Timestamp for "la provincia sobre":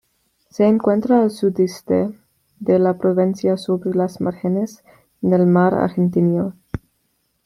2.79-3.93